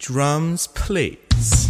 [0.00, 1.68] Drums, please.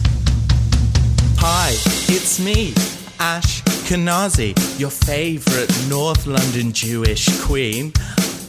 [1.39, 1.71] Hi,
[2.15, 2.73] it's me,
[3.19, 7.93] Ash Kenazi, your favourite North London Jewish queen.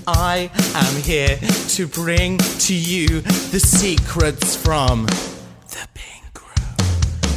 [0.05, 1.35] I am here
[1.69, 6.75] to bring to you the secrets from the pink room.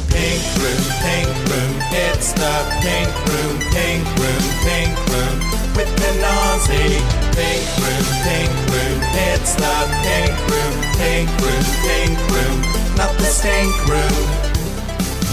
[0.09, 2.55] Pink room, pink room, it's the
[2.85, 5.39] pink room, pink room, pink room
[5.75, 7.24] with Kenazi.
[7.35, 12.61] Pink room, pink room, it's the pink room, pink room, pink room,
[12.95, 14.25] not the stink room.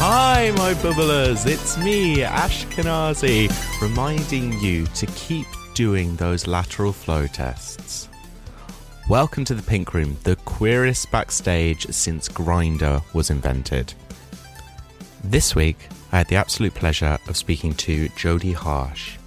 [0.01, 3.49] Hi, my bubblers, it's me, Ash Kenazi,
[3.81, 8.09] reminding you to keep doing those lateral flow tests.
[9.09, 13.95] Welcome to the Pink Room, the queerest backstage since Grindr was invented.
[15.23, 19.19] This week, I had the absolute pleasure of speaking to Jodie Harsh,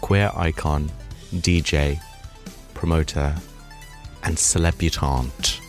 [0.00, 0.90] queer icon,
[1.32, 2.00] DJ,
[2.76, 3.34] promoter,
[4.22, 5.60] and celebutante.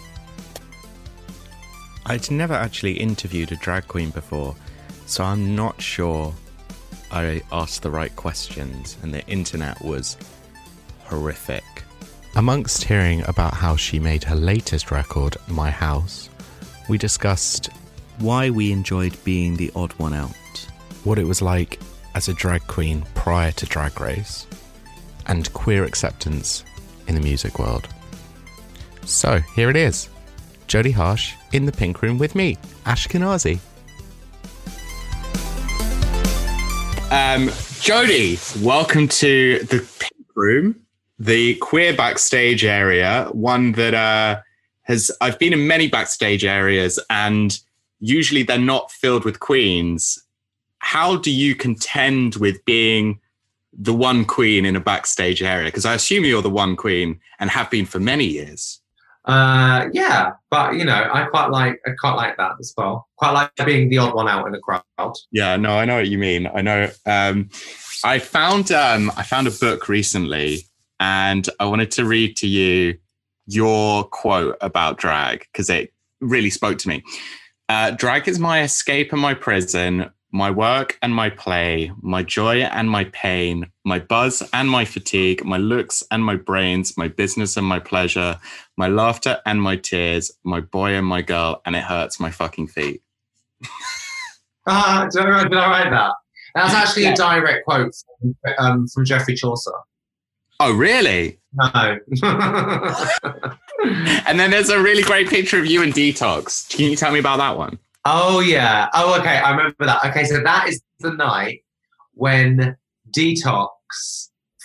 [2.06, 4.56] I'd never actually interviewed a drag queen before,
[5.06, 6.34] so I'm not sure
[7.10, 10.18] I asked the right questions, and the internet was
[11.06, 11.64] horrific.
[12.36, 16.30] Amongst hearing about how she made her latest record, My House,
[16.90, 17.70] we discussed
[18.20, 20.68] why we enjoyed being the odd one out,
[21.04, 21.80] what it was like
[22.16, 24.46] as a drag queen prior to Drag Race,
[25.26, 26.64] and queer acceptance
[27.08, 27.88] in the music world.
[29.06, 30.10] So here it is
[30.68, 33.60] Jodie Harsh in the pink room with me, Ash Kenazi.
[37.10, 37.48] Um,
[37.80, 40.76] Jodie, welcome to the pink room,
[41.18, 44.42] the queer backstage area, one that uh,
[44.84, 47.58] has I've been in many backstage areas, and
[48.02, 50.22] usually they're not filled with queens.
[50.80, 53.20] How do you contend with being
[53.78, 55.66] the one queen in a backstage area?
[55.66, 58.82] Because I assume you're the one queen and have been for many years.
[59.26, 63.08] Uh, yeah, but you know, I quite like I quite like that as well.
[63.18, 65.14] Quite like being the odd one out in the crowd.
[65.32, 66.48] Yeah, no, I know what you mean.
[66.48, 66.90] I know.
[67.06, 67.50] Um,
[68.06, 70.62] I found um, I found a book recently,
[71.02, 72.98] and I wanted to read to you
[73.48, 77.04] your quote about drag because it really spoke to me.
[77.70, 82.62] Uh, drag is my escape and my prison, my work and my play, my joy
[82.62, 87.58] and my pain, my buzz and my fatigue, my looks and my brains, my business
[87.58, 88.40] and my pleasure,
[88.76, 92.68] my laughter and my tears, my boy and my girl, and it hurts my fucking
[92.68, 93.02] feet.
[94.70, 96.12] Ah, did, I, did I write that?
[96.54, 97.14] That's actually yeah.
[97.14, 99.72] a direct quote from, um, from Geoffrey Chaucer.
[100.60, 101.40] Oh, really?
[101.54, 101.70] No.
[104.28, 106.70] and then there's a really great picture of you in Detox.
[106.76, 107.80] Can you tell me about that one?
[108.10, 108.88] Oh yeah.
[108.94, 109.38] Oh okay.
[109.38, 110.06] I remember that.
[110.06, 111.66] Okay, so that is the night
[112.14, 112.78] when
[113.12, 113.68] Detox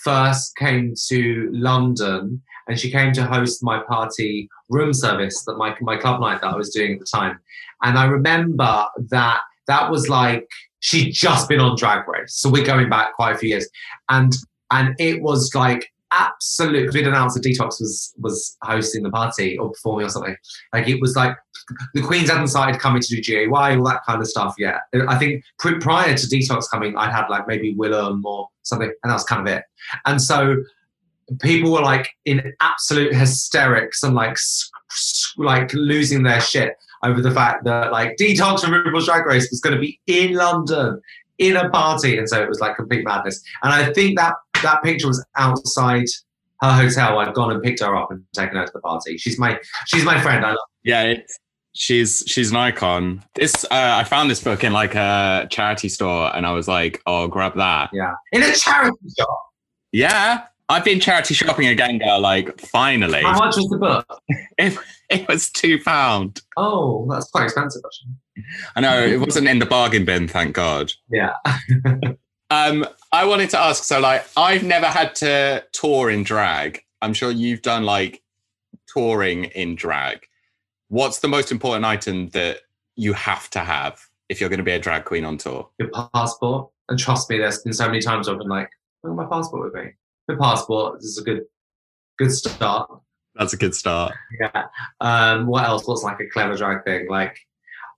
[0.05, 5.75] first came to London, and she came to host my party room service that my
[5.81, 7.41] my club night that I was doing at the time.
[7.83, 10.49] And I remember that that was like
[10.79, 13.69] she'd just been on Drag Race, so we're going back quite a few years,
[14.09, 14.33] and
[14.71, 16.93] and it was like absolute.
[16.93, 20.37] We'd announced that Detox was was hosting the party or performing or something.
[20.73, 21.37] Like it was like
[21.95, 24.81] the Queens hadn't started coming to do GAY, all that kind of stuff yet.
[25.09, 25.45] I think
[25.81, 29.47] prior to Detox coming, I'd had like maybe Willam or something, and that was kind
[29.47, 29.65] of it.
[30.07, 30.57] And so
[31.41, 34.37] people were like in absolute hysterics and like
[35.39, 39.61] like losing their shit over the fact that like Detox from RuPaul's Drag Race was
[39.61, 41.01] going to be in London
[41.39, 43.43] in a party, and so it was like complete madness.
[43.63, 46.07] And I think that that picture was outside
[46.61, 47.19] her hotel.
[47.19, 49.19] I'd gone and picked her up and taken her to the party.
[49.19, 50.45] She's my she's my friend.
[50.45, 50.59] I love.
[50.85, 51.15] Yeah,
[51.75, 53.25] she's she's an icon.
[53.35, 57.03] This uh, I found this book in like a charity store, and I was like,
[57.07, 59.41] "Oh, grab that." Yeah, in a charity shop.
[59.93, 62.21] Yeah, I've been charity shopping again, girl.
[62.21, 63.21] Like, finally.
[63.23, 64.07] How much was the book?
[64.59, 64.79] it,
[65.11, 66.41] it was two pound.
[66.57, 68.47] Oh, that's quite expensive, actually.
[68.75, 70.91] I know it wasn't in the bargain bin, thank God.
[71.11, 71.35] Yeah.
[72.53, 73.85] um, I wanted to ask.
[73.85, 76.83] So, like, I've never had to tour in drag.
[77.01, 78.23] I'm sure you've done like
[78.87, 80.27] touring in drag
[80.93, 82.59] what's the most important item that
[82.97, 83.99] you have to have
[84.29, 85.69] if you're going to be a drag queen on tour?
[85.79, 86.69] Your passport.
[86.91, 88.69] And trust me, there's been so many times I've been like,
[89.03, 89.93] "Bring my passport with me."
[90.29, 91.45] Your passport is a good,
[92.19, 92.91] good start.
[93.35, 94.13] That's a good start.
[94.39, 94.65] Yeah.
[95.01, 95.87] Um, what else?
[95.87, 97.09] What's like a clever drag thing?
[97.09, 97.39] Like,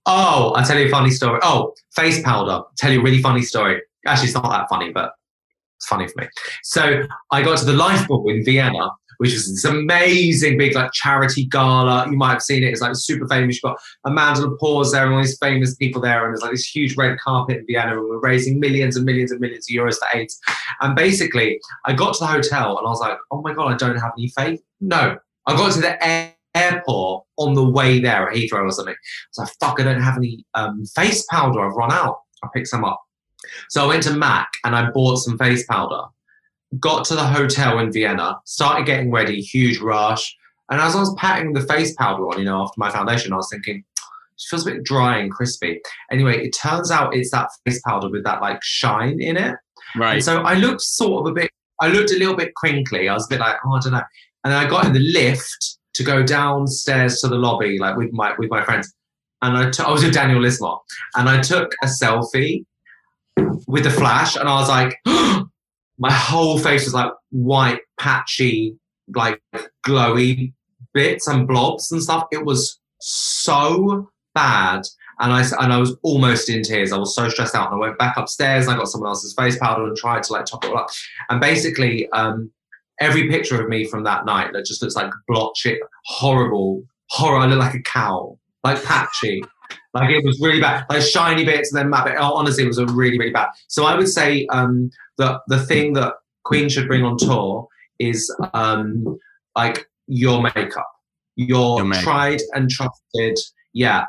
[0.05, 1.39] oh, I'll tell you a funny story.
[1.43, 2.51] Oh, face powder.
[2.51, 3.81] I'll tell you a really funny story.
[4.05, 5.11] Actually, it's not that funny, but
[5.77, 6.27] it's funny for me.
[6.63, 11.45] So I got to the Lifeball in Vienna which is this amazing big like charity
[11.45, 12.07] gala.
[12.09, 12.67] You might have seen it.
[12.67, 13.55] It's like super famous.
[13.55, 16.67] You've got Amanda Lepores there and all these famous people there, and there's like this
[16.67, 19.97] huge red carpet in Vienna, and we're raising millions and millions and millions of euros
[19.97, 20.39] for AIDS.
[20.81, 23.77] And basically, I got to the hotel and I was like, oh my god, I
[23.77, 24.61] don't have any faith.
[24.81, 28.95] No, I got to the airport on the way there at Heathrow or something.
[29.31, 31.65] So I fuck, I don't have any um, face powder.
[31.65, 32.19] I've run out.
[32.43, 33.01] I picked some up.
[33.69, 36.03] So I went to Mac and I bought some face powder.
[36.79, 40.35] Got to the hotel in Vienna, started getting ready, huge rush.
[40.69, 43.37] And as I was patting the face powder on, you know, after my foundation, I
[43.37, 45.79] was thinking, it feels a bit dry and crispy.
[46.11, 49.55] Anyway, it turns out it's that face powder with that like shine in it.
[49.95, 50.15] Right.
[50.15, 53.07] And so I looked sort of a bit, I looked a little bit crinkly.
[53.07, 54.03] I was a bit like, oh, I don't know.
[54.43, 58.11] And then I got in the lift to go downstairs to the lobby, like with
[58.11, 58.93] my with my friends.
[59.41, 60.81] And I, t- I was with Daniel Lismore,
[61.15, 62.65] and I took a selfie
[63.67, 64.97] with the flash, and I was like,
[65.97, 68.77] my whole face was like white, patchy,
[69.13, 69.41] like
[69.85, 70.53] glowy
[70.93, 72.25] bits and blobs and stuff.
[72.31, 74.81] It was so bad.
[75.19, 76.91] And I, and I was almost in tears.
[76.91, 77.71] I was so stressed out.
[77.71, 80.33] And I went back upstairs and I got someone else's face powder and tried to
[80.33, 80.89] like top it all up.
[81.29, 82.51] And basically, um,
[82.99, 87.37] every picture of me from that night that just looks like blotchy, horrible, horror.
[87.37, 89.41] I look like a cow, like patchy.
[89.95, 92.05] Like it was really bad, like shiny bits and then matte.
[92.05, 92.15] Bit.
[92.19, 93.47] Oh, honestly, it was a really, really bad.
[93.69, 98.29] So I would say um, that the thing that Queen should bring on tour is
[98.53, 99.17] um,
[99.55, 100.87] like your makeup,
[101.37, 102.03] your, Your makeup.
[102.03, 103.39] tried and trusted,
[103.73, 104.03] yeah,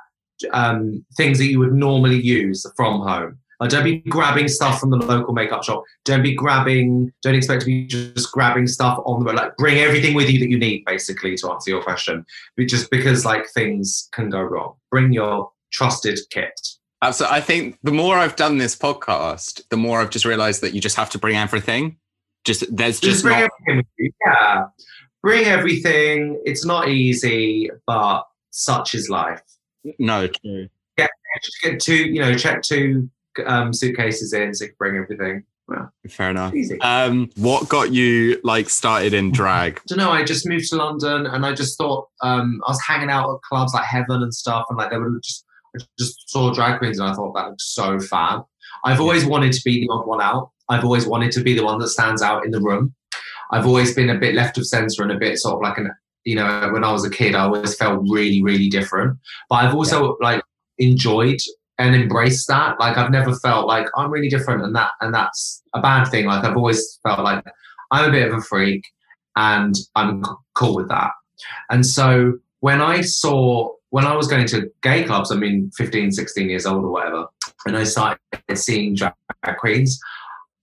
[0.52, 3.38] um, things that you would normally use from home.
[3.58, 5.82] Like, don't be grabbing stuff from the local makeup shop.
[6.04, 7.10] Don't be grabbing.
[7.22, 9.36] Don't expect to be just grabbing stuff on the road.
[9.36, 12.26] Like, bring everything with you that you need, basically, to answer your question.
[12.56, 16.58] But Just because like things can go wrong, bring your trusted kit.
[17.02, 17.36] Absolutely.
[17.36, 20.80] I think the more I've done this podcast, the more I've just realized that you
[20.80, 21.98] just have to bring everything.
[22.44, 23.84] Just there's Just, just, bring not.
[24.24, 24.64] Yeah,
[25.22, 26.40] bring everything.
[26.44, 29.42] It's not easy, but such is life.
[29.98, 30.68] no true.
[31.42, 33.10] Just get two, you know, check two
[33.44, 35.44] um, suitcases in so you can bring everything.
[35.68, 36.54] Well, Fair enough.
[36.54, 36.80] easy.
[36.80, 39.80] Um, what got you like started in drag?
[39.86, 40.10] don't know.
[40.10, 43.42] I just moved to London, and I just thought um, I was hanging out at
[43.42, 45.45] clubs like Heaven and stuff, and like they were just I
[45.98, 48.42] just saw drag queens, and I thought that looks so fab.
[48.84, 50.50] I've always wanted to be the odd one out.
[50.68, 52.94] I've always wanted to be the one that stands out in the room.
[53.50, 55.90] I've always been a bit left of center and a bit sort of like an
[56.24, 59.18] you know when I was a kid, I always felt really really different.
[59.48, 60.42] But I've also like
[60.78, 61.38] enjoyed
[61.78, 62.78] and embraced that.
[62.80, 66.26] Like I've never felt like I'm really different, and that and that's a bad thing.
[66.26, 67.44] Like I've always felt like
[67.90, 68.84] I'm a bit of a freak,
[69.36, 70.24] and I'm
[70.54, 71.12] cool with that.
[71.70, 76.12] And so when I saw when I was going to gay clubs, I mean 15,
[76.12, 77.26] 16 years old or whatever,
[77.66, 78.20] and I started
[78.54, 79.14] seeing drag
[79.58, 79.98] queens,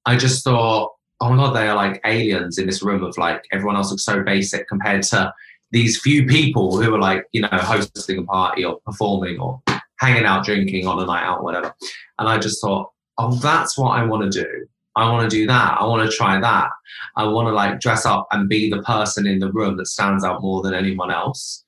[0.06, 0.92] I just thought,
[1.22, 4.04] oh my god, they are like aliens in this room of like everyone else looks
[4.04, 5.34] so basic compared to
[5.72, 9.62] these few people who are like, you know, hosting a party or performing or
[10.00, 11.74] hanging out drinking on a night out, whatever.
[12.19, 14.68] And I just thought, oh, that's what I want to do.
[14.96, 15.78] I want to do that.
[15.80, 16.69] I want to try that.
[17.16, 20.24] I want to like dress up and be the person in the room that stands
[20.24, 21.64] out more than anyone else.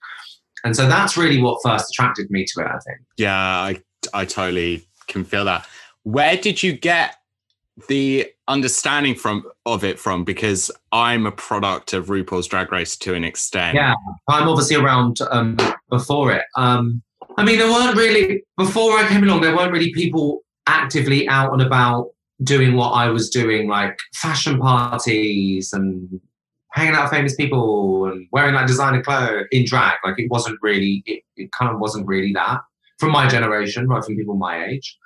[0.66, 3.00] And so that's really what first attracted me to it, I think.
[3.18, 3.82] Yeah, I
[4.14, 5.68] I totally can feel that.
[6.04, 7.16] Where did you get
[7.88, 10.24] the understanding from of it from?
[10.24, 13.76] Because I'm a product of RuPaul's Drag Race to an extent.
[13.76, 13.94] Yeah.
[14.28, 15.58] I'm obviously around um,
[15.90, 16.44] before it.
[16.56, 17.02] Um,
[17.38, 21.54] I mean, there weren't really, before I came along, there weren't really people actively out
[21.54, 22.12] and about
[22.44, 26.20] doing what I was doing, like fashion parties and
[26.76, 29.96] hanging out with famous people and wearing like designer clothes in drag.
[30.04, 32.60] Like it wasn't really, it, it kind of wasn't really that
[33.00, 34.04] from my generation, right?
[34.04, 34.98] From people my age.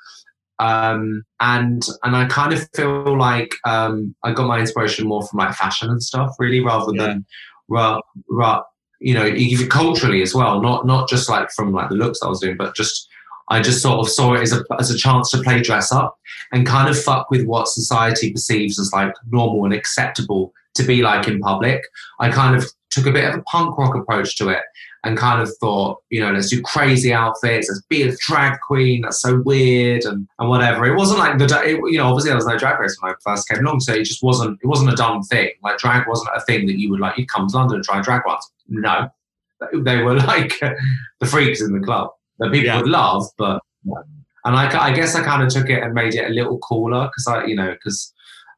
[0.58, 5.38] Um, and and I kind of feel like um, I got my inspiration more from
[5.40, 7.06] like fashion and stuff, really, rather Yeah.
[7.08, 7.26] than
[7.70, 8.64] ra, ra,
[9.00, 10.60] you know, even culturally as well.
[10.62, 13.08] Not not just like from like the looks I was doing, but just
[13.48, 16.18] I just sort of saw it as a as a chance to play dress up
[16.52, 21.02] and kind of fuck with what society perceives as like normal and acceptable to be
[21.02, 21.82] like in public.
[22.20, 24.64] I kind of took a bit of a punk rock approach to it
[25.04, 29.02] and kind of thought, you know, let's do crazy outfits, let's be a drag queen,
[29.02, 30.86] that's so weird and, and whatever.
[30.86, 33.16] It wasn't like the, it, you know, obviously there was no drag race when I
[33.24, 35.52] first came along, so it just wasn't, it wasn't a dumb thing.
[35.64, 38.02] Like drag wasn't a thing that you would like, you'd come to London and try
[38.02, 38.50] drag once.
[38.68, 39.10] No.
[39.74, 40.54] They were like
[41.20, 42.78] the freaks in the club that people Yeah.
[42.78, 43.62] would love, but,
[44.46, 47.08] and I, I guess I kind of took it and made it a little cooler
[47.08, 48.14] because I, you know, because,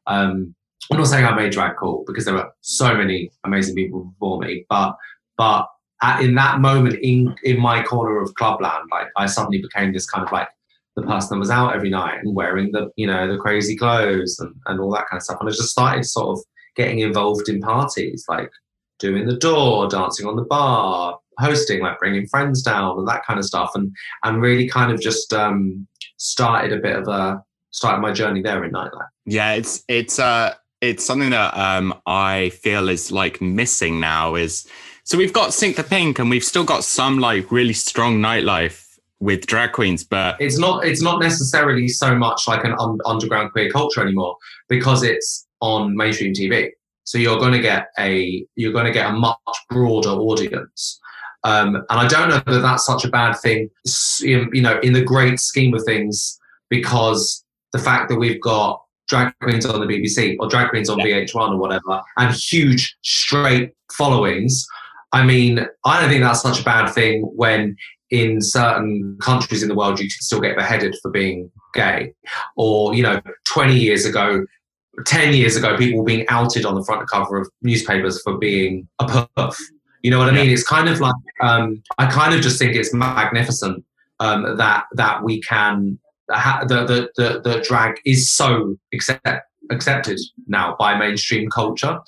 [0.06, 0.54] um,
[0.90, 4.38] I'm not saying I made drag cool because there were so many amazing people before
[4.40, 4.96] me, but
[5.36, 5.68] but
[6.02, 10.06] at, in that moment in in my corner of clubland, like I suddenly became this
[10.06, 10.48] kind of like
[10.96, 14.38] the person that was out every night and wearing the you know the crazy clothes
[14.40, 15.38] and, and all that kind of stuff.
[15.40, 16.44] And I just started sort of
[16.76, 18.50] getting involved in parties, like
[18.98, 23.38] doing the door, dancing on the bar, hosting, like bringing friends down and that kind
[23.38, 25.86] of stuff, and and really kind of just um,
[26.16, 29.08] started a bit of a started my journey there in nightlife.
[29.24, 34.68] Yeah, it's it's uh it's something that um I feel is like missing now is
[35.04, 38.86] So we've got Sink the Pink, and we've still got some like really strong nightlife
[39.20, 43.52] with drag queens, but it's not it's not necessarily so much like an un- underground
[43.52, 44.36] queer culture anymore
[44.68, 46.70] because it's on mainstream TV.
[47.04, 49.38] So you're going to get a you're going to get a much
[49.70, 51.00] broader audience.
[51.44, 53.68] Um, and I don't know that that's such a bad thing,
[54.20, 56.38] you know, in the great scheme of things,
[56.70, 58.80] because the fact that we've got
[59.12, 61.20] drag queens on the BBC or drag queens on yeah.
[61.20, 64.66] VH1 or whatever, and huge straight followings.
[65.12, 67.76] I mean, I don't think that's such a bad thing when
[68.10, 72.14] in certain countries in the world you can still get beheaded for being gay.
[72.56, 74.46] Or, you know, 20 years ago,
[75.04, 78.88] 10 years ago, people were being outed on the front cover of newspapers for being
[78.98, 79.56] a perf.
[80.02, 80.50] You know what I mean?
[80.50, 83.84] It's kind of like, um, I kind of just think it's magnificent
[84.20, 85.98] um, that that we can,
[86.28, 89.26] the, the, the, the drag is so accept,
[89.70, 91.98] accepted now by mainstream culture.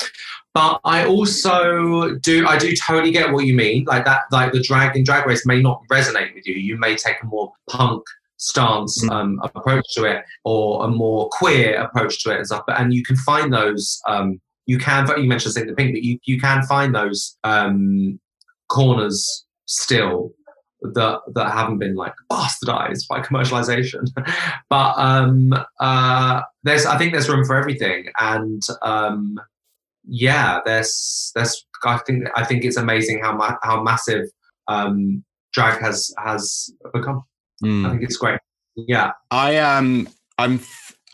[0.55, 3.85] But I also do I do totally get what you mean.
[3.87, 6.55] Like that, like the drag and drag race may not resonate with you.
[6.55, 8.05] You may take a more punk
[8.37, 9.11] stance mm.
[9.11, 12.63] um, approach to it or a more queer approach to it and stuff.
[12.69, 14.01] But and you can find those.
[14.07, 15.09] Um, you can.
[15.21, 18.21] You mentioned Sink the Pink, but you you can find those um,
[18.69, 20.33] corners still
[20.95, 24.09] that that haven't been like bastardized by commercialization.
[24.71, 29.41] but um, uh, there's I think there's room for everything, and um,
[30.07, 34.27] yeah, there's there's I think I think it's amazing how ma- how massive
[34.69, 37.25] um, drag has has become.
[37.63, 37.87] Mm.
[37.87, 38.41] I think it's great.
[38.77, 40.61] Yeah, I um I'm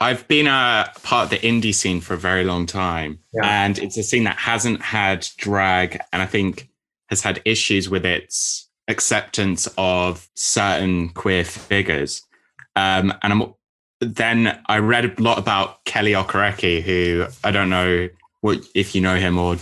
[0.01, 3.65] I've been a part of the indie scene for a very long time, yeah.
[3.65, 6.71] and it's a scene that hasn't had drag, and I think
[7.11, 12.23] has had issues with its acceptance of certain queer figures.
[12.77, 13.55] Um, and I'm
[14.01, 18.09] then I read a lot about Kele Okereke, who I don't know
[18.41, 19.57] what if you know him or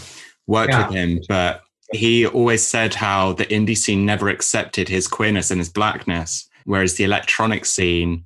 [0.47, 0.87] worked yeah.
[0.87, 5.61] with him, but he always said how the indie scene never accepted his queerness and
[5.61, 8.25] his blackness, whereas the electronic scene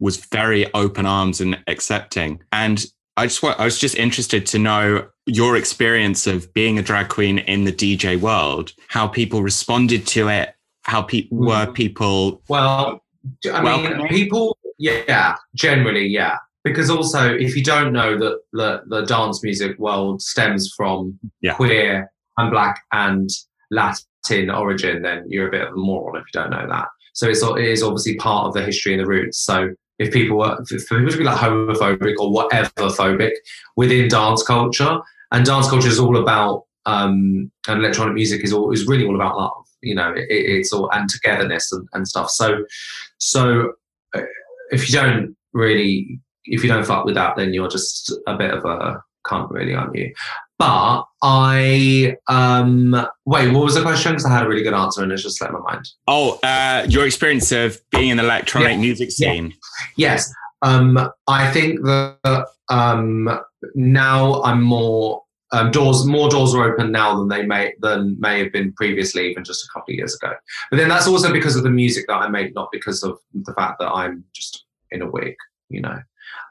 [0.00, 2.42] was very open arms and accepting.
[2.52, 2.84] And
[3.16, 7.38] I just I was just interested to know your experience of being a drag queen
[7.38, 11.46] in the DJ world, how people responded to it, how people mm.
[11.46, 12.42] were people.
[12.48, 13.02] Well,
[13.50, 19.02] I mean, people, yeah, generally, yeah because also if you don't know that the, the
[19.02, 21.54] dance music world stems from yeah.
[21.54, 23.28] queer and black and
[23.70, 27.28] latin origin then you're a bit of a moron if you don't know that so
[27.28, 30.56] it's it is obviously part of the history and the roots so if people were
[30.64, 33.32] for people to be like homophobic or whatever phobic
[33.76, 34.98] within dance culture
[35.34, 39.14] and dance culture is all about um, and electronic music is all is really all
[39.14, 42.64] about love you know it, it's all and togetherness and, and stuff so
[43.18, 43.72] so
[44.14, 44.22] uh,
[44.70, 48.52] if you don't really if you don't fuck with that, then you're just a bit
[48.52, 50.12] of a cunt, really, aren't you?
[50.58, 54.12] But I um wait, what was the question?
[54.12, 55.88] Because I had a really good answer and it's just slipped my mind.
[56.06, 58.76] Oh, uh, your experience of being in the electronic yeah.
[58.76, 59.54] music scene.
[59.96, 60.12] Yeah.
[60.12, 60.32] Yes.
[60.62, 63.28] Um, I think that um,
[63.74, 65.22] now I'm more
[65.54, 69.30] um, doors more doors are open now than they may than may have been previously,
[69.30, 70.32] even just a couple of years ago.
[70.70, 73.54] But then that's also because of the music that I make, not because of the
[73.54, 75.36] fact that I'm just in a wig,
[75.68, 75.98] you know.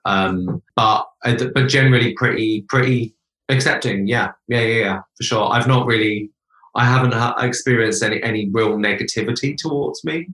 [0.06, 3.14] Um, but uh, but generally pretty pretty
[3.50, 4.08] accepting.
[4.08, 5.52] Yeah, yeah, yeah, yeah, for sure.
[5.52, 6.32] I've not really,
[6.76, 10.30] I haven't ha- experienced any any real negativity towards me.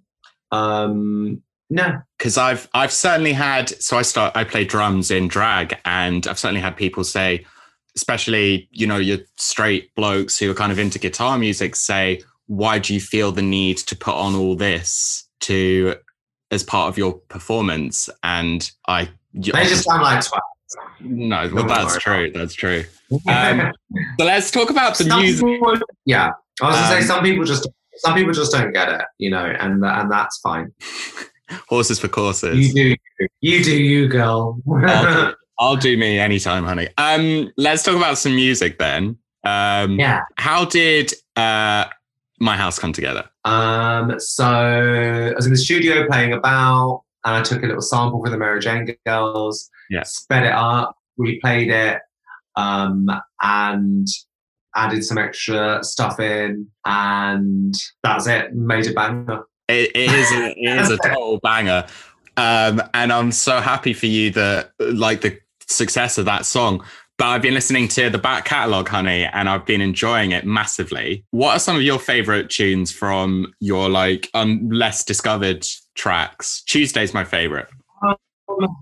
[0.52, 3.70] Um, no, because I've I've certainly had.
[3.82, 7.46] So I start I play drums in drag, and I've certainly had people say,
[8.00, 12.80] especially you know your straight blokes who are kind of into guitar music, say, why
[12.80, 15.96] do you feel the need to put on all this to
[16.50, 18.10] as part of your performance?
[18.24, 20.40] And I they just sound like twats.
[21.02, 22.32] No, well, that's true.
[22.34, 22.86] That's true.
[23.28, 23.74] Um,
[24.18, 25.46] but let's talk about the some music.
[25.46, 25.74] People,
[26.06, 29.02] yeah, I was gonna say um, some people just some people just don't get it,
[29.18, 30.72] you know, and and that's fine.
[31.68, 32.74] Horses for courses.
[32.74, 34.62] You do, you do, you girl.
[35.60, 36.88] I'll do me anytime, honey.
[36.98, 39.18] Um, let's talk about some music then.
[39.44, 40.22] Um, yeah.
[40.38, 41.86] How did uh,
[42.40, 43.30] my house come together?
[43.46, 48.24] Um, so I was in the studio playing about and I took a little sample
[48.24, 50.04] for the Mary Jane Girls, yeah.
[50.04, 52.02] sped it up, replayed it,
[52.56, 53.10] um,
[53.42, 54.08] and
[54.76, 58.54] added some extra stuff in, and that's it.
[58.54, 59.44] Made a banger.
[59.68, 61.86] it, it is a, it is a total banger,
[62.38, 65.38] um, and I'm so happy for you that like the
[65.70, 66.84] success of that song.
[67.18, 71.26] But I've been listening to the back catalogue, honey, and I've been enjoying it massively.
[71.32, 76.62] What are some of your favorite tunes from your like um, less discovered tracks?
[76.64, 77.68] Tuesday's my favorite.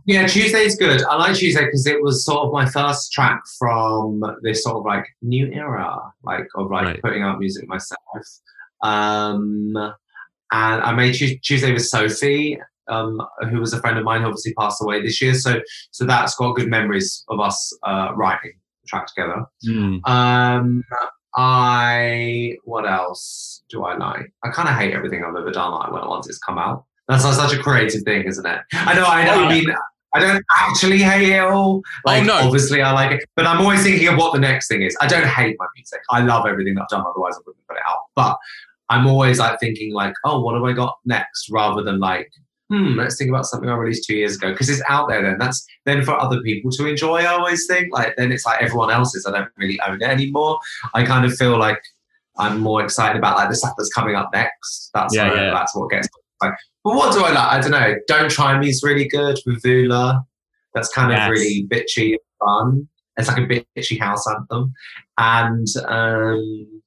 [0.06, 1.04] yeah, Tuesday's good.
[1.04, 4.86] I like Tuesday because it was sort of my first track from this sort of
[4.86, 7.02] like new era, like of like Right.
[7.02, 8.00] putting out music myself.
[8.84, 9.74] Um,
[10.52, 14.54] and I made Tuesday with Sophie, um, who was a friend of mine, who obviously
[14.54, 15.34] passed away this year.
[15.34, 19.46] So, so that's got good memories of us uh, writing the track together.
[19.68, 20.08] Mm.
[20.08, 20.84] Um,
[21.36, 24.34] I what else do I like?
[24.44, 25.72] I kind of hate everything I've ever done.
[25.72, 28.60] Like when once it's come out, that's like such a creative thing, isn't it?
[28.74, 29.06] I know.
[29.06, 29.34] I know.
[29.36, 29.68] Oh, I mean,
[30.14, 31.82] I don't actually hate it all.
[32.06, 32.34] Like, no.
[32.34, 34.98] obviously, I like it, but I'm always thinking of what the next thing is.
[35.02, 36.00] I don't hate my music.
[36.10, 37.06] I love everything that I've done.
[37.08, 38.00] Otherwise, I wouldn't put it out.
[38.16, 38.38] But
[38.90, 41.50] I'm always like thinking like, oh, what have I got next?
[41.52, 42.32] Rather than like,
[42.70, 45.22] hmm, let's think about something I released two years ago because it's out there.
[45.22, 47.22] Then that's then for other people to enjoy.
[47.22, 49.26] I always think like then it's like everyone else's.
[49.26, 50.60] I don't really own it anymore.
[50.94, 51.82] I kind of feel like
[52.38, 54.92] I'm more excited about like the stuff that's coming up next.
[54.94, 55.52] That's Yeah, what, yeah.
[55.52, 56.08] that's what gets
[56.42, 56.54] like.
[56.84, 57.38] But what do I like?
[57.38, 57.96] I don't know.
[58.08, 60.24] Don't try me's really good with Vula.
[60.74, 62.88] That's kind of really bitchy and fun.
[63.18, 64.72] It's like a bitchy house anthem,
[65.18, 66.82] and um,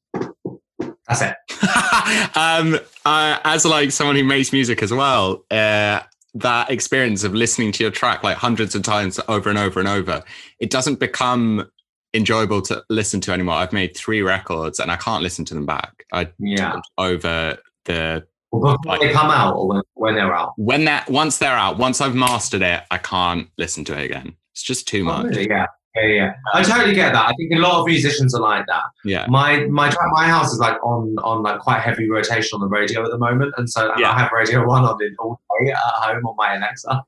[1.11, 2.37] that's it.
[2.37, 6.01] um, uh, as like someone who makes music as well, uh,
[6.35, 9.89] that experience of listening to your track like hundreds of times over and over and
[9.89, 10.23] over,
[10.61, 11.69] it doesn't become
[12.15, 13.57] enjoyable to listen to anymore.
[13.57, 16.05] I've made three records and I can't listen to them back.
[16.13, 16.81] I Yeah.
[16.99, 20.53] over the Well, before they come out or when, when they're out.
[20.57, 24.35] when that once they're out, once I've mastered it, I can't listen to it again.
[24.53, 25.27] It's just too Oh, much.
[25.27, 25.49] really?
[25.49, 25.67] Yeah.
[25.97, 26.33] Yeah, yeah.
[26.55, 27.27] I totally get that.
[27.27, 28.85] I think a lot of musicians are like that.
[29.05, 29.27] Yeah.
[29.29, 33.05] My my my house is like on on like quite heavy rotation on the radio
[33.05, 34.13] at the moment, and so Yeah.
[34.13, 37.05] I have Radio One on it all day at home on my Alexa.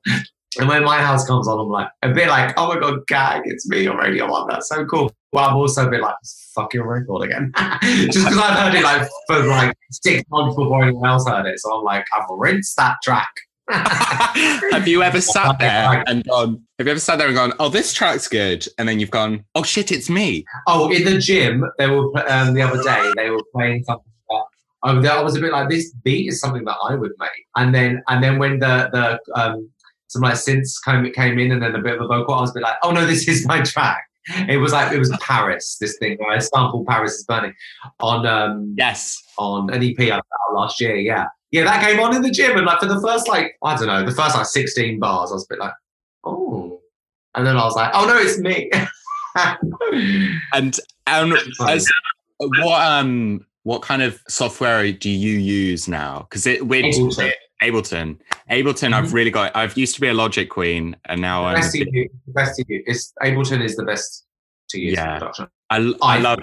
[0.59, 3.41] And when my house comes on, I'm like a bit like, oh my god, gag,
[3.45, 4.47] it's me on Radio One.
[4.47, 5.11] That's so cool.
[5.31, 6.15] But I'm also a bit like,
[6.53, 11.09] fucking record again, just because I've heard it like for like six months before anyone
[11.09, 11.59] else heard it.
[11.59, 13.31] So I'm like, I've rinsed that track.
[13.69, 17.69] have you ever sat there and gone, have you ever sat there and gone, oh,
[17.69, 18.67] this track's good?
[18.77, 20.45] And then you've gone, oh shit, it's me.
[20.67, 23.11] Oh, in the gym, they were um, the other day.
[23.15, 24.11] They were playing something.
[24.83, 27.29] That, I was a bit like, this beat is something that I would make.
[27.55, 29.69] And then, and then when the the um,
[30.07, 32.49] some like synths came came in, and then a bit of a vocal, I was
[32.49, 34.03] a bit like, oh no, this is my track.
[34.49, 35.77] It was like it was Paris.
[35.79, 37.53] This thing where I sampled Paris is burning
[37.99, 39.21] on um Yes.
[39.37, 40.95] on an EP I put out last year.
[40.95, 43.75] Yeah, yeah, that came on in the gym, and like for the first like I
[43.77, 45.73] don't know, the first like sixteen bars, I was a bit like,
[46.23, 46.81] oh,
[47.35, 48.69] and then I was like, oh no, it's me.
[50.53, 51.35] And um,
[51.67, 51.89] as
[52.39, 56.27] what um what kind of software do you use now?
[56.29, 57.31] Because it with Ableton.
[57.63, 58.17] Ableton,
[58.51, 59.55] Ableton, I've really got.
[59.55, 61.55] I've used to be a Logic queen, and now I'm.
[61.55, 62.11] a best to bit- use.
[62.27, 62.83] Best to use.
[62.85, 64.25] It's Ableton is the best
[64.69, 65.31] to use Yeah.
[65.69, 66.39] I, I I love.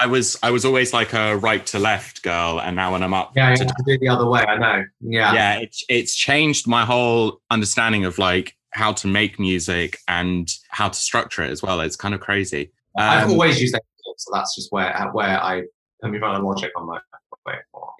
[0.00, 3.12] I was I was always like a right to left girl, and now when I'm
[3.14, 4.42] up, Yeah, to, to do the other way.
[4.42, 4.84] I know.
[5.00, 5.32] Yeah.
[5.34, 10.88] yeah, it's it's changed my whole understanding of like how to make music and how
[10.88, 11.80] to structure it as well.
[11.80, 12.70] It's kind of crazy.
[12.96, 15.62] I've Um, always used Ableton, so that's just where where I
[16.00, 17.00] put me on Logic on my
[17.46, 17.54] way.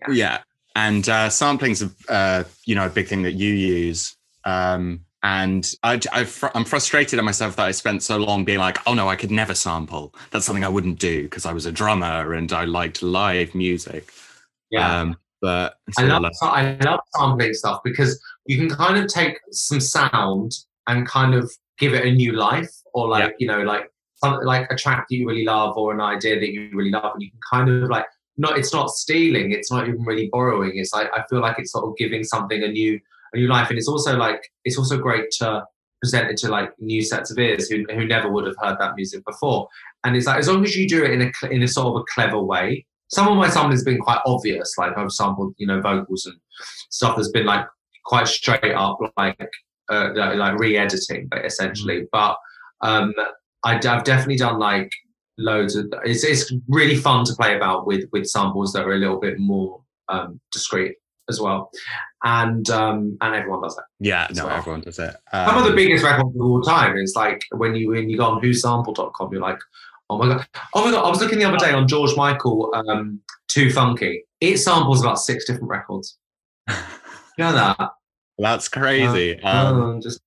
[0.08, 0.14] Yeah.
[0.14, 0.38] Yeah,
[0.76, 4.16] and uh, sampling's a uh, you know a big thing that you use.
[4.44, 8.58] Um, and I, I, fr- I'm frustrated at myself that I spent so long being
[8.58, 10.14] like, oh no, I could never sample.
[10.30, 14.12] That's something I wouldn't do because I was a drummer and I liked live music.
[14.70, 15.00] Yeah.
[15.00, 19.80] Um, but I love I love sampling stuff because you can kind of take some
[19.80, 20.52] sound
[20.86, 24.66] and kind of give it a new life, or like you know, like something like
[24.70, 27.30] a track that you really love or an idea that you really love, and you
[27.30, 28.58] can kind of like not.
[28.58, 29.52] It's not stealing.
[29.52, 30.72] It's not even really borrowing.
[30.74, 32.98] It's like I feel like it's sort of giving something a new
[33.32, 35.64] a new life, and it's also like it's also great to
[36.00, 38.94] present it to like new sets of ears who who never would have heard that
[38.96, 39.68] music before.
[40.04, 42.02] And it's like as long as you do it in a in a sort of
[42.02, 42.86] a clever way.
[43.10, 46.36] Some of my sampling has been quite obvious, like I've sampled, you know, vocals and
[46.90, 47.66] stuff that's been like
[48.04, 49.50] quite straight up, like
[49.90, 52.06] uh, like like re-editing, but essentially.
[52.12, 52.36] But
[52.82, 53.14] um,
[53.64, 54.90] I, have definitely done like
[55.38, 55.86] loads of.
[56.04, 59.38] It's it's really fun to play about with with samples that are a little bit
[59.38, 60.96] more um, discreet
[61.28, 61.70] as well,
[62.24, 63.84] and um, and everyone does that.
[64.00, 65.14] yeah, no, So- everyone does it.
[65.32, 68.16] Some of the Um, biggest records of all time is like when you when you
[68.16, 69.58] go on whosample.com, you're like,
[70.10, 71.04] oh my god, oh my god.
[71.04, 74.24] I was looking the other day on George Michael, um, Too Funky.
[74.40, 76.16] It samples about six different records.
[77.38, 77.90] You know that?
[78.36, 79.40] That's crazy.
[79.42, 80.20] um, Um, just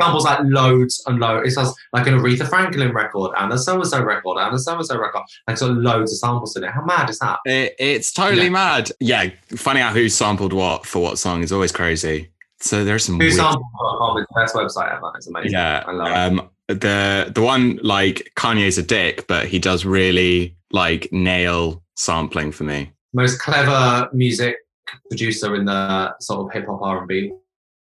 [0.00, 1.52] samples like loads and loads.
[1.56, 4.58] It has like an Aretha Franklin record and a so and so record and a
[4.58, 5.22] so and so record.
[5.46, 6.70] Like so loads of samples in it.
[6.70, 7.38] How mad is that?
[7.46, 8.50] it, it's totally Yeah.
[8.50, 8.90] mad.
[9.00, 12.30] Yeah, finding out who sampled what for what song is always crazy.
[12.60, 15.12] So there's some weird Whosample.com is the best website ever.
[15.16, 15.52] It's amazing.
[15.52, 15.84] Yeah.
[15.86, 16.40] I love it.
[16.40, 22.50] Um, the the one like Kanye's a dick, but he does really like nail sampling
[22.52, 22.90] for me.
[23.12, 24.56] most clever music
[25.08, 27.32] producer in the sort of hip hop R and B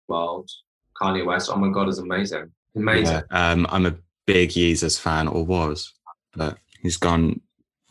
[0.08, 0.50] world.
[1.02, 1.50] Kanye West.
[1.52, 3.22] Oh my god, is amazing, amazing.
[3.30, 3.50] Yeah.
[3.50, 3.94] Um, I'm a
[4.26, 5.92] big Yeezus fan, or was,
[6.34, 7.40] but he's gone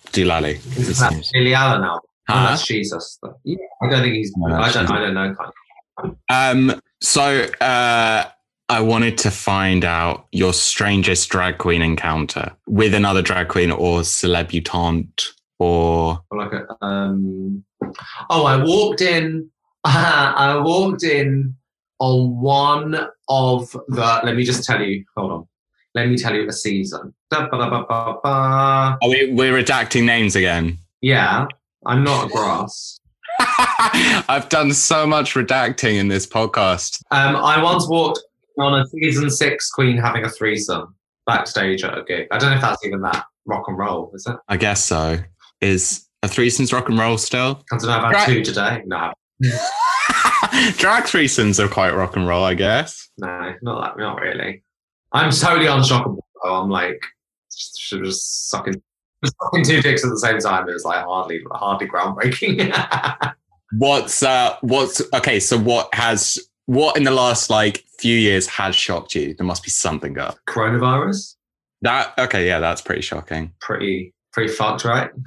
[0.07, 0.55] Doolally.
[0.77, 1.13] Is that
[1.53, 2.01] Allen now?
[2.27, 2.45] Huh?
[2.45, 3.19] Oh, that's Jesus.
[3.43, 4.33] Yeah, I don't think he's.
[4.37, 4.89] No, I don't.
[4.89, 5.35] I don't know.
[5.35, 5.51] Kanye.
[6.29, 8.25] Um, so uh,
[8.69, 14.03] I wanted to find out your strangest drag queen encounter with another drag queen or
[14.03, 16.85] celebutante or Or like a.
[16.85, 17.63] Um,
[18.29, 19.49] oh, I walked in.
[19.83, 21.55] I walked in
[22.01, 22.95] on one
[23.29, 24.21] of the.
[24.23, 25.05] Let me just tell you.
[25.15, 25.47] Hold on.
[25.93, 27.13] Let me tell you a season.
[27.29, 28.97] Da, ba, da, ba, ba, ba.
[29.03, 30.77] oh, we, we're redacting names again.
[31.01, 31.45] Yeah,
[31.85, 32.99] I'm not a grass.
[33.39, 37.01] I've done so much redacting in this podcast.
[37.11, 38.19] Um, I once walked
[38.57, 40.95] on a season six queen having a threesome
[41.27, 42.27] backstage at a gig.
[42.31, 44.35] I don't know if that's even that rock and roll, is it?
[44.47, 45.17] I guess so.
[45.61, 47.63] Is a threesomes rock and roll still?
[47.71, 47.91] I don't know.
[47.97, 48.27] I've had Right.
[48.27, 48.83] two today.
[48.85, 49.11] No,
[50.77, 53.09] Drag threesomes are quite rock and roll, I guess.
[53.17, 54.01] no, not that.
[54.01, 54.63] Not really.
[55.11, 56.19] I'm totally unshockable.
[56.43, 56.61] though.
[56.61, 57.01] I'm like
[57.51, 58.81] just, just sucking,
[59.25, 60.67] sucking two dicks at the same time.
[60.69, 62.71] It was like hardly, hardly groundbreaking.
[63.77, 68.75] What's uh what's okay, so what has what in the last like few years has
[68.75, 69.33] shocked you?
[69.33, 70.37] There must be something up.
[70.49, 71.35] Coronavirus,
[71.81, 73.53] That okay, yeah, that's pretty shocking.
[73.61, 75.09] pretty, pretty fucked, right?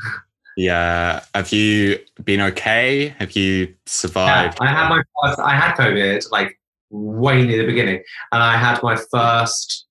[0.56, 1.22] Yeah.
[1.34, 3.08] Have you been okay?
[3.18, 4.58] Have you Yeah, survived?
[4.60, 5.38] I had my first.
[5.40, 6.58] I had COVID like
[6.90, 9.86] way near the beginning, and I had my first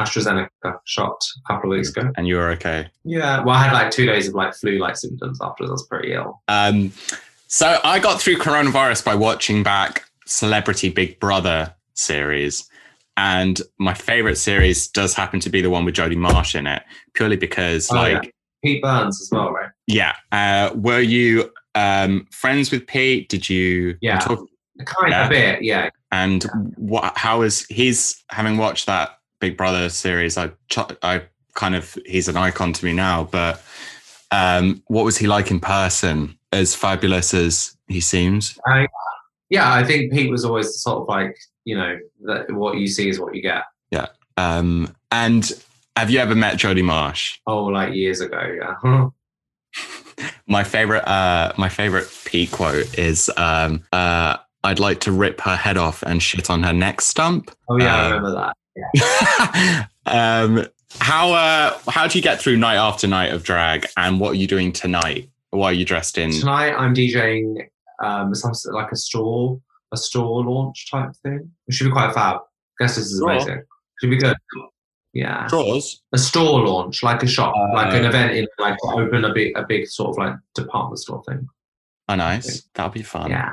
[0.00, 2.10] AstraZeneca shot a couple of weeks ago.
[2.16, 2.88] and you were okay.
[3.04, 5.70] Yeah, well, I had like two days of like flu-like symptoms afterwards.
[5.70, 6.40] I was pretty ill.
[6.48, 6.92] Um
[7.48, 12.68] so I got through coronavirus by watching back Celebrity Big Brother series.
[13.16, 16.82] And my favorite series does happen to be the one with Jodie Marsh in it,
[17.14, 18.30] purely because Oh, like yeah.
[18.64, 19.70] Pete Burns as well, right?
[19.86, 20.14] Yeah.
[20.32, 23.28] Uh, were you um, friends with Pete?
[23.28, 23.96] Did you?
[24.00, 24.18] Yeah.
[24.20, 24.48] talk-
[24.84, 25.22] Kind Yeah.
[25.24, 25.88] of a bit, yeah.
[26.12, 26.44] and
[26.76, 27.16] what?
[27.16, 30.36] How is he's having watched that Big Brother series?
[30.36, 31.22] I ch- I
[31.54, 33.24] kind of he's an icon to me now.
[33.24, 33.62] But
[34.32, 36.36] um, what was he like in person?
[36.52, 38.58] As fabulous as he seems.
[39.48, 43.08] Yeah, I think Pete was always sort of like, you know, that what you see
[43.08, 43.62] is what you get.
[43.90, 44.06] Yeah.
[44.36, 45.50] Um, and
[45.96, 47.38] have you ever met Jodie Marsh?
[47.46, 48.40] Oh, like years ago,
[48.84, 49.08] yeah.
[50.46, 55.56] My favorite, uh, my favorite Pete quote is, um, uh, "I'd like to rip her
[55.56, 58.52] head off and shit on her neck stump." oh, yeah, I Um, remember
[58.96, 59.88] that.
[60.06, 60.66] um,
[61.00, 64.36] how uh, how do you get through night after night of drag, and what are
[64.36, 65.28] you doing tonight?
[65.50, 66.30] What are you dressed in?
[66.32, 67.66] Tonight I'm DJing
[68.02, 69.60] um, some like a store,
[69.92, 71.50] a store launch type thing.
[71.66, 72.36] It should be quite fab.
[72.80, 73.62] I guess this is amazing.
[74.00, 74.36] Should be good.
[75.16, 75.48] Yeah.
[76.12, 79.56] A store launch, like a shop, like an Uh, event in like open a big
[79.56, 81.48] a big sort of like department store thing.
[82.08, 82.68] Oh, nice.
[82.74, 83.30] That'll be fun.
[83.30, 83.52] Yeah.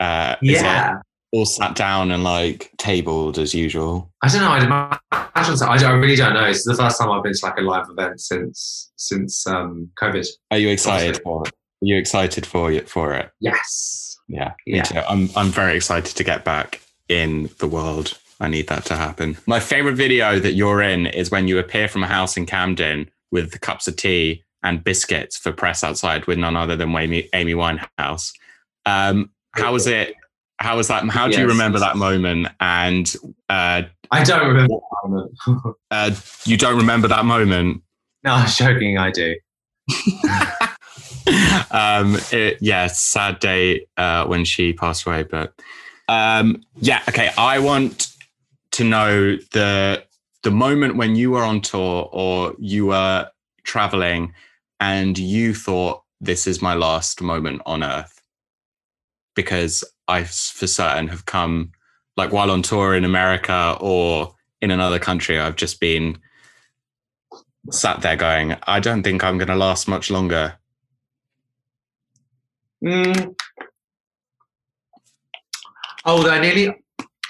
[0.00, 0.98] Uh, Yeah.
[1.32, 4.10] all sat down and like tabled as usual.
[4.22, 4.50] I don't know.
[4.50, 5.66] I'd imagine so.
[5.68, 6.44] I, don't- I really don't know.
[6.46, 10.26] It's the first time I've been to like a live event since since um COVID.
[10.50, 11.48] Are you excited for it?
[11.52, 12.88] Are you excited for it?
[12.88, 13.30] For it?
[13.40, 14.16] Yes.
[14.28, 14.76] Yeah, Yeah.
[14.78, 14.98] me too.
[15.08, 18.18] I'm I'm very excited to get back in the world.
[18.40, 19.36] I need that to happen.
[19.46, 23.10] My favorite video that you're in is when you appear from a house in Camden
[23.30, 27.54] with cups of tea and biscuits for press outside with none other than Amy, Amy
[27.54, 28.32] Winehouse.
[28.86, 30.14] Um, how was it?
[30.58, 31.08] How was that?
[31.08, 32.48] How do you remember that moment?
[32.60, 33.14] And
[33.48, 34.74] uh, I don't remember.
[34.74, 35.76] that moment.
[35.90, 37.82] uh, you don't remember that moment?
[38.22, 38.98] no, I'm joking.
[38.98, 39.34] I do.
[41.70, 45.54] um it, yeah sad day uh when she passed away but
[46.08, 48.13] um yeah okay i want
[48.74, 50.04] to know the
[50.42, 53.28] the moment when you were on tour or you were
[53.62, 54.34] traveling
[54.80, 58.20] and you thought this is my last moment on earth
[59.36, 61.70] because i for certain have come
[62.16, 66.18] like while on tour in america or in another country i've just been
[67.70, 70.58] sat there going i don't think i'm going to last much longer
[72.84, 73.34] Mm.
[76.04, 76.83] Oh, I nearly.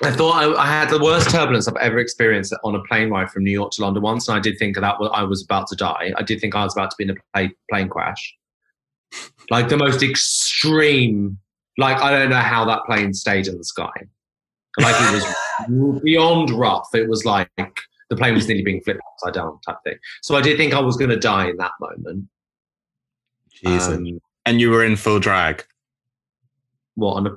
[0.04, 3.30] I thought I, I had the worst turbulence I've ever experienced on a plane ride
[3.30, 5.76] from New York to London once, and I did think that I was about to
[5.76, 6.12] die.
[6.16, 8.34] I did think I was about to be in a plane, plane crash,
[9.50, 11.38] like the most extreme.
[11.76, 13.90] Like I don't know how that plane stayed in the sky.
[14.78, 16.88] Like it was beyond rough.
[16.94, 17.48] It was like
[18.10, 19.96] the plane was nearly being flipped upside down type thing.
[20.22, 22.28] So I did think I was going to die in that moment.
[23.50, 23.88] Jesus.
[23.88, 25.64] Um, and you were in full drag.
[26.94, 27.36] what on a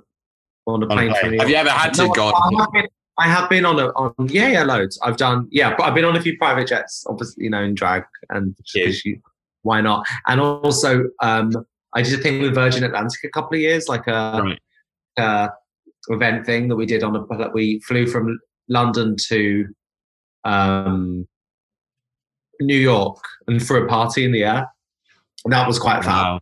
[0.67, 1.39] on a On plane?
[1.39, 2.27] Have you ever had to No, go?
[2.33, 4.99] I have, been, I have been on a on yeah yeah loads.
[5.03, 7.73] I've done yeah, but I've been on a few private jets, obviously you know in
[7.73, 9.21] drag and you-
[9.63, 10.05] why not?
[10.27, 11.51] And also um,
[11.93, 14.59] I did a thing with Virgin Atlantic a couple of years, like a, Right.
[15.17, 15.49] a
[16.09, 19.67] event thing that we did on a that we flew from London to
[20.45, 21.27] um,
[22.61, 24.67] New York and threw a party in the air.
[25.43, 26.39] And that was quite fun.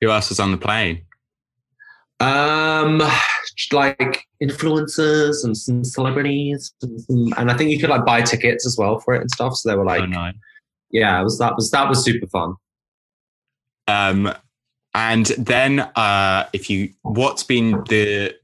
[0.00, 1.02] Who else was on the plane?
[2.20, 3.02] Um,
[3.72, 8.66] like influencers and some celebrities, and, some, and, I think you could like buy tickets
[8.66, 9.54] as well for it and stuff.
[9.54, 10.34] So they were like, oh, nice.
[10.90, 12.54] yeah, it was that was that was super fun.
[13.86, 14.34] Um,
[14.94, 18.34] and then uh, if you, what's been the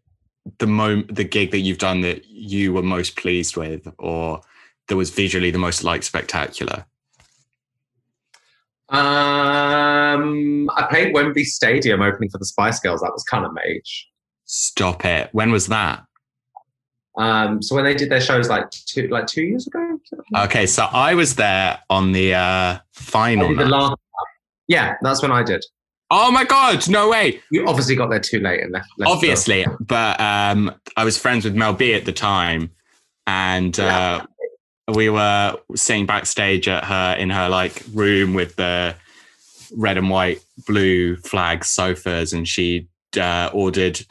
[0.58, 4.40] the mo- the gig that you've done that you were most pleased with, or
[4.88, 6.84] that was visually the most like spectacular?
[8.94, 13.00] Um, I played Wembley Stadium opening for the Spice Girls.
[13.00, 14.08] That was kind of mage.
[14.44, 15.30] Stop it.
[15.32, 16.04] When was that?
[17.16, 19.98] Um, so when they did their shows like two like two years ago.
[20.36, 23.54] Okay, so I was there on the uh final.
[23.54, 23.96] The last,
[24.66, 25.64] yeah, that's when I did.
[26.10, 27.40] Oh my god, no way.
[27.50, 28.88] You obviously got there too late and left.
[28.98, 32.70] left obviously, but um I was friends with Mel B at the time
[33.26, 34.26] and uh
[34.92, 38.94] we were sitting backstage at her in her like room with the
[39.76, 42.86] red and white blue flag sofas and she
[43.18, 44.04] uh, ordered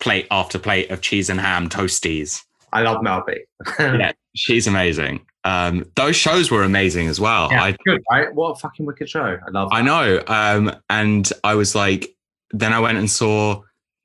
[0.00, 2.42] plate after plate of cheese and ham toasties.
[2.72, 3.38] I love Mel B
[3.78, 5.26] yeah she's amazing.
[5.44, 7.50] Um, those shows were amazing as well.
[7.50, 8.32] Yeah, I, good right?
[8.32, 9.38] What a fucking wicked show.
[9.44, 9.76] I love that.
[9.76, 12.14] i know um, and i was like
[12.50, 13.62] then i went and saw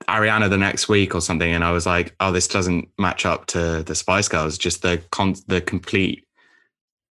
[0.07, 3.45] Ariana the next week or something, and I was like, "Oh, this doesn't match up
[3.47, 6.25] to the Spice Girls." Just the con- the complete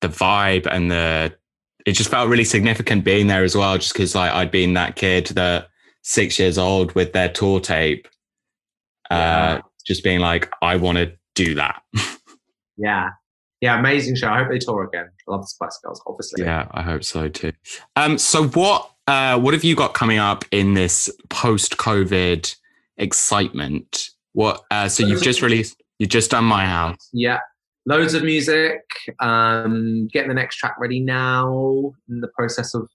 [0.01, 1.35] the vibe and the
[1.87, 3.77] it just felt really significant being there as well.
[3.79, 5.69] Just because like I'd been that kid that
[6.03, 8.09] six years old with their tour tape,
[9.11, 11.83] uh, just being like, "I want to do that."
[12.77, 13.11] yeah,
[13.61, 14.29] yeah, amazing show.
[14.29, 15.07] I hope they tour again.
[15.29, 16.45] I love the Spice Girls, obviously.
[16.45, 17.53] Yeah, I hope so too.
[17.95, 22.55] Um, so what uh, what have you got coming up in this post COVID?
[22.99, 24.11] Excitement.
[24.33, 24.63] What?
[24.71, 25.83] Uh, so you've just released.
[25.99, 27.09] You've just done my house.
[27.13, 27.39] Yeah,
[27.87, 28.83] loads of music.
[29.21, 31.95] Um, getting the next track ready now.
[32.09, 32.89] In the process of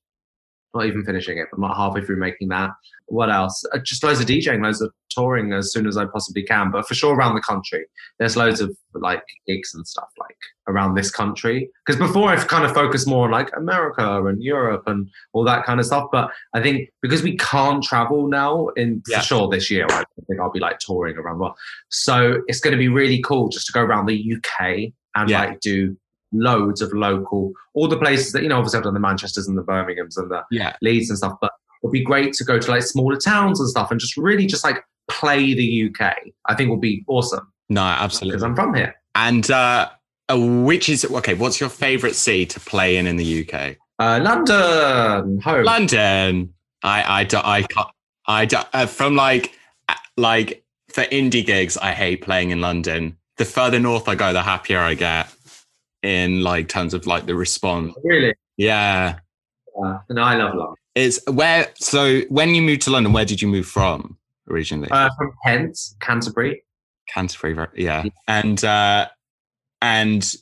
[0.74, 2.72] not even finishing it, but I'm not halfway through making that.
[3.08, 3.64] What else?
[3.74, 6.88] Uh, just loads of DJing, loads of touring as soon as I possibly can, but
[6.88, 7.86] for sure around the country.
[8.20, 11.70] There's loads of like gigs and stuff like around this country.
[11.86, 15.66] Because before I've kind of focused more on like America and Europe and all that
[15.66, 16.08] kind of stuff.
[16.12, 19.20] But I think because we can't travel now in yeah.
[19.20, 21.58] for sure this year, I think I'll be like touring around the world.
[21.90, 25.42] So it's going to be really cool just to go around the UK and yeah.
[25.42, 25.98] like do
[26.32, 29.58] loads of local, all the places that, you know, obviously I've done the Manchesters and
[29.58, 30.76] the Birminghams and the yeah.
[30.82, 31.52] Leeds and stuff, but
[31.84, 34.64] it'd be great to go to like smaller towns and stuff and just really just
[34.64, 36.16] like play the UK.
[36.48, 37.52] I think would be awesome.
[37.70, 38.32] No, absolutely.
[38.32, 38.96] Because I'm from here.
[39.16, 39.90] And uh,
[40.30, 43.78] uh, which is, okay, what's your favorite city to play in in the UK?
[44.00, 45.64] Uh, London, home.
[45.64, 46.54] London.
[46.84, 47.66] I, I, I,
[48.28, 49.54] I, I, uh, from like,
[49.88, 53.18] uh, like for indie gigs, I hate playing in London.
[53.38, 55.32] The further north I go, the happier I get
[56.04, 57.94] in like terms of like the response.
[58.04, 58.36] Really?
[58.58, 59.20] Yeah.
[59.82, 60.00] Yeah.
[60.10, 60.76] No, I love London.
[60.96, 64.18] Is where so when you moved to London, where did you move from
[64.50, 64.90] originally?
[64.92, 66.64] Uh, from Kent, Canterbury.
[67.08, 68.04] Canterbury, yeah.
[68.28, 69.08] And uh
[69.82, 70.36] and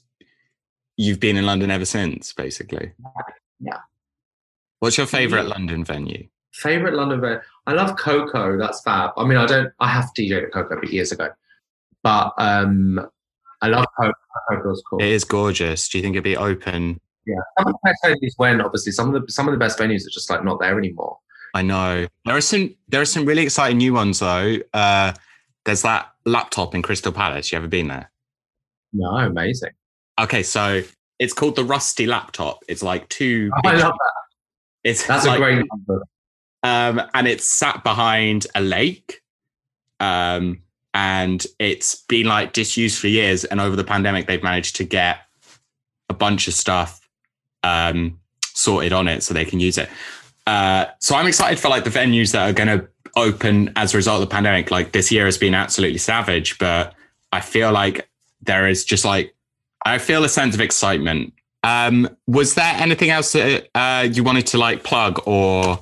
[0.98, 2.92] you've been in London ever since, basically.
[3.60, 3.78] Yeah.
[4.80, 5.50] What's your favorite yeah.
[5.50, 6.28] London venue?
[6.54, 7.40] Favorite London venue?
[7.68, 8.60] I love KOKO.
[8.60, 9.12] That's fab.
[9.18, 9.72] I mean, I don't.
[9.80, 11.30] I have DJed at KOKO years ago,
[12.02, 13.08] but um,
[13.62, 14.14] I love KOKO.
[14.52, 15.02] KOKO's cool.
[15.02, 15.90] It is gorgeous.
[15.90, 17.00] Do you think it'd be open?
[17.26, 19.78] Yeah, some of the best venues when obviously some of the some of the best
[19.78, 21.18] venues are just like not there anymore.
[21.54, 24.58] I know there are some there are some really exciting new ones though.
[24.74, 25.14] Uh,
[25.66, 27.52] there's that laptop in Crystal Palace.
[27.52, 28.12] You ever been there?
[28.94, 29.72] No, amazing.
[30.20, 30.82] Okay, so
[31.20, 32.64] it's called the Rusty Laptop.
[32.68, 33.52] It's like two.
[33.54, 34.14] Oh, I love that.
[34.84, 36.04] It's that's like, a great number.
[36.64, 39.22] Um, and it's sat behind a lake.
[40.00, 40.62] Um,
[40.94, 43.46] and it's been like disused for years.
[43.46, 45.20] And over the pandemic, they've managed to get
[46.10, 47.08] a bunch of stuff
[47.64, 49.90] um, sorted on it so they can use it.
[50.48, 53.98] Uh, so I'm excited for like the venues that are going to open as a
[53.98, 54.72] result of the pandemic.
[54.72, 56.96] Like this year has been absolutely savage, but
[57.32, 58.10] I feel like
[58.42, 59.36] there is just like
[59.86, 61.34] I feel a sense of excitement.
[61.64, 65.80] Um, was there anything else that uh, you wanted to like plug or?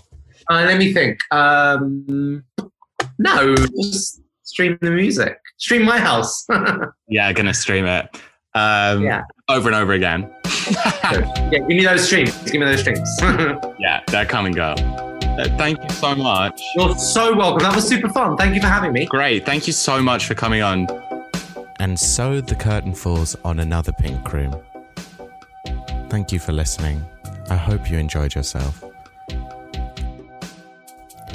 [0.50, 1.20] Uh, let me think.
[1.32, 2.44] Um,
[3.20, 3.56] no,
[4.48, 5.40] stream the music.
[5.58, 6.46] Stream my house.
[7.08, 8.06] yeah, gonna stream it.
[8.56, 9.24] Um, yeah.
[9.50, 10.34] Over and over again.
[10.72, 12.36] yeah, give me those streams.
[12.44, 13.10] Give me those streams.
[13.80, 14.72] yeah, they're coming go.
[14.72, 16.62] Uh, thank you so much.
[16.76, 17.60] You're so welcome.
[17.60, 18.38] That was super fun.
[18.38, 19.06] Thank you for having me.
[19.06, 19.46] Great.
[19.46, 20.88] Thank you so much for coming on.
[21.80, 24.56] And so the curtain falls on another pink room.
[26.10, 27.06] Thank you for listening.
[27.50, 28.84] I hope you enjoyed yourself.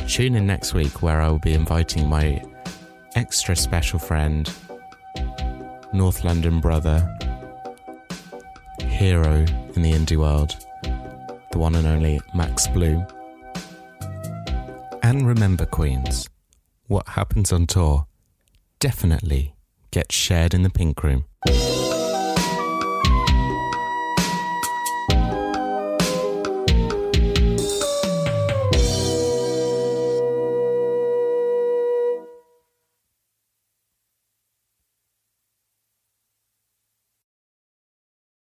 [0.08, 2.42] Tune in next week where I will be inviting my
[3.14, 4.52] extra special friend,
[5.92, 6.98] North London brother,
[8.80, 9.44] hero
[9.74, 10.56] in the indie world,
[11.52, 13.06] the one and only Max Bloom.
[15.02, 16.28] And remember, Queens,
[16.86, 18.06] what happens on tour
[18.78, 19.54] definitely
[19.90, 21.24] gets shared in the pink room.